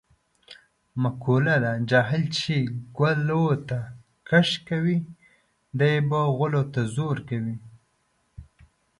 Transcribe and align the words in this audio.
مقوله 1.03 1.55
ده: 1.63 1.71
جاهل 1.89 2.23
چې 2.37 2.55
ګلوته 2.97 3.79
کش 4.29 4.49
کوې 4.67 4.97
دی 5.79 5.95
به 6.09 6.19
غولو 6.35 6.63
ته 6.73 6.81
زور 6.95 7.17
کوي. 7.29 7.55